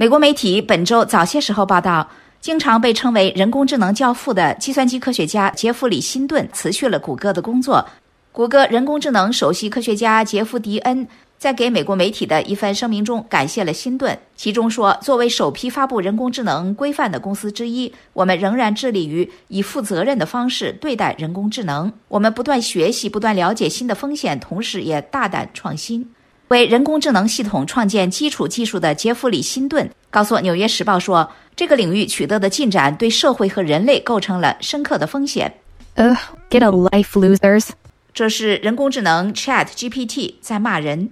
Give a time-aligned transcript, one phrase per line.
[0.00, 2.08] 美国媒体本周早些时候报道，
[2.40, 7.86] 经常被称为人工智能教父的计算机科学家杰弗里·辛顿辞去了谷歌的工作。
[8.32, 21.92] 谷歌人工智能首席科学家杰夫·迪恩在给美国媒体的一份声明中感谢了辛顿，其中说：“作为首批发布人工智能规范的公司之一，我们仍然致力于以负责任的方式对待人工智能。
[22.08, 26.10] 我们不断学习，不断了解新的风险，同时也大胆创新。”
[26.50, 35.60] 为人工智能系统创建基础技术的杰弗里·辛顿告诉《纽约时报》说：“这个领域取得的进展对社会和人类构成了深刻的风险。”
[35.94, 36.16] Ugh,
[36.50, 37.68] get a life, losers！
[38.12, 41.10] 这是人工智能 Chat GPT 在骂人。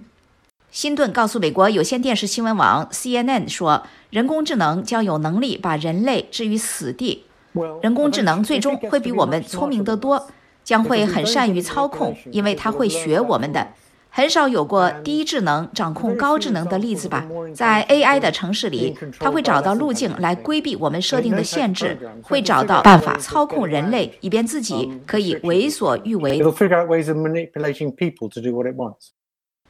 [0.71, 7.23] 辛顿告诉美国有线电视新闻网 CNN 说：“人工智能将有能力把人类置于死地。
[7.81, 10.27] 人工智能最终会比我们聪明得多，
[10.65, 13.65] 将会很善于操控，因为它会学我们的。”
[14.09, 17.25] 很少有过低智能掌控高智能的例子吧？
[17.53, 26.41] 在 AI 的城市里，它会找到路径来规避我们设定的限制，会找到办法操控人类，以便自己可以为所欲为。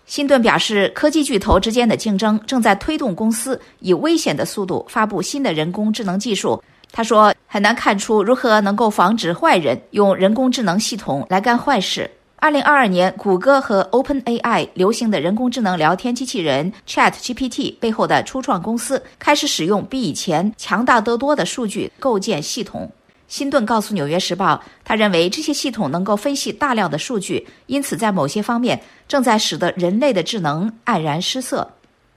[0.05, 6.59] 辛顿表示，科技巨头之间的竞争正在推动公司以危险的速度发布新的人工智能技术。
[6.91, 12.09] 他说，很难看出如何能够防止坏人用人工智能系统来干坏事。
[12.41, 22.89] 二零二二年，谷歌和 OpenAI 流行的人工智能聊天机器人 ChatGPT 背后的初创公司开始使用比以前强大得多的数据构建系统。
[23.27, 31.69] 辛顿告诉《纽约时报》，他认为这些系统能够分析大量的数据，因此在某些方面正在使得人类的智能黯然失色。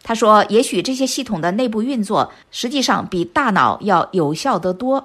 [0.04, 5.04] 他说：“也许这些系统的内部运作实际上比大脑要有效得多。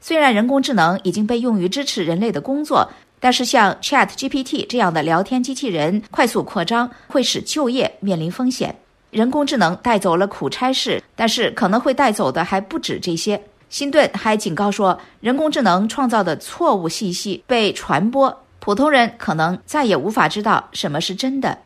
[0.00, 8.74] 虽然人工智能已经被用于支持人类的工作。”但是，像 Chat GPT 这样的聊天机器人快速扩张，会使就业面临风险。
[9.10, 13.40] 人工智能带走了苦差事，但是可能会带走的还不止这些。
[13.70, 21.58] 辛顿还警告说，人工智能创造的错误信息被传播，普通人可能再也无法知道什么是真的。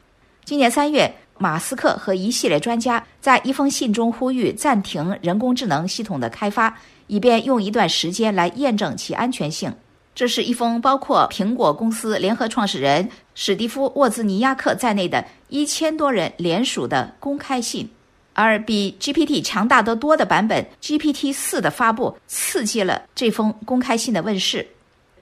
[0.45, 6.77] 今年三月，马斯克和一系列专家在一封信中呼吁暂停人工智能系统的开发，
[7.09, 9.73] 以便用一段时间来验证其安全性。
[10.15, 17.89] 这是一封包括苹果公司联合创始人史蒂夫·沃兹尼亚克在内的一千多人联署的公开信，
[18.35, 24.67] 而比 GPT 强大得多的版本 GPT 四的发布刺激了这封公开信的问世。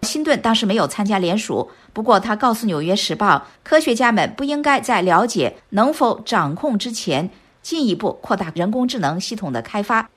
[0.03, 7.31] 辛顿当时没有参加联署，不过他告诉《纽约时报》，科学家们不应该在了解能否掌控之前
[7.63, 10.09] 进一步扩大人工智能系统的开发。